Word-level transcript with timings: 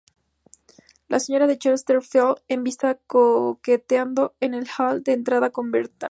La 1.09 1.19
señora 1.19 1.45
de 1.45 1.59
Chesterfield 1.59 2.37
es 2.47 2.63
vista 2.63 2.95
coqueteando 3.05 4.33
en 4.39 4.55
el 4.55 4.67
hall 4.79 5.03
de 5.03 5.13
entrada 5.13 5.51
con 5.51 5.69
Bertram. 5.69 5.95